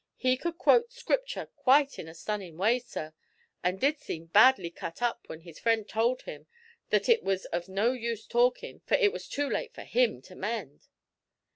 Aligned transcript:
He 0.15 0.35
could 0.35 0.57
quote 0.57 0.91
Scripture 0.91 1.45
quite 1.55 1.99
in 1.99 2.07
a 2.07 2.15
stunnin' 2.15 2.57
way, 2.57 2.79
sir; 2.79 3.13
an' 3.63 3.77
did 3.77 3.99
seem 3.99 4.25
badly 4.25 4.71
cut 4.71 4.99
up 4.99 5.29
when 5.29 5.41
his 5.41 5.59
friend 5.59 5.87
told 5.87 6.23
him 6.23 6.47
that 6.89 7.07
it 7.07 7.21
was 7.21 7.45
of 7.45 7.69
no 7.69 7.91
use 7.91 8.25
talkin', 8.25 8.81
for 8.83 8.95
it 8.95 9.13
was 9.13 9.27
too 9.29 9.47
late 9.47 9.75
for 9.75 9.83
him 9.83 10.19
to 10.23 10.33
mend." 10.33 10.87